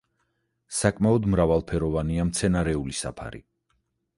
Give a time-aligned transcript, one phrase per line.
[0.77, 3.47] საკმაოდ მრავალფეროვანია მცენარეული საფარი.